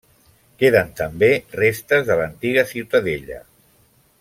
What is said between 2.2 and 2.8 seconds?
l'antiga